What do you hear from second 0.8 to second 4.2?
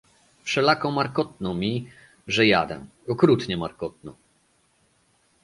markotno mi, że jadę, okrutnie markotno."